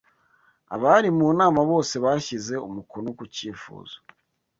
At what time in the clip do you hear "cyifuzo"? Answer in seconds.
3.35-3.95